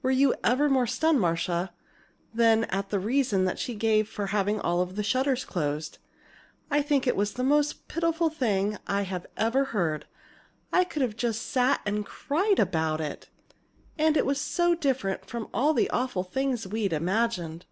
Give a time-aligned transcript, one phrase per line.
[0.00, 1.72] "Were you ever more stunned, Marcia,
[2.32, 5.98] than at the reason she gave for having all the shutters closed?
[6.70, 9.02] I think it was the most pitiful thing I
[9.36, 10.06] ever heard,
[10.72, 13.28] I could just have sat and cried about it.
[13.98, 17.66] And it was so different from all the awful things we'd imagined.